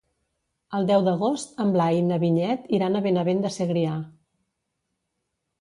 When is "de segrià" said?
3.47-3.99